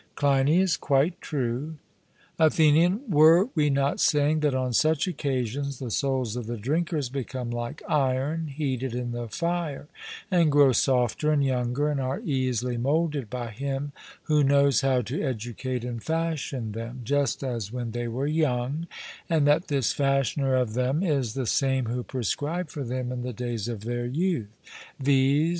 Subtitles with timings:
[0.15, 1.75] CLEINIAS: Quite true.
[2.39, 7.51] ATHENIAN: Were we not saying that on such occasions the souls of the drinkers become
[7.51, 9.89] like iron heated in the fire,
[10.31, 13.91] and grow softer and younger, and are easily moulded by him
[14.23, 18.87] who knows how to educate and fashion them, just as when they were young,
[19.29, 23.33] and that this fashioner of them is the same who prescribed for them in the
[23.33, 24.47] days of their youth,
[24.99, 25.49] viz.